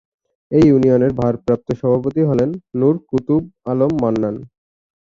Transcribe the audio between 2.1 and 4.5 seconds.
হলেন নূর কুতুব আলম মান্নান।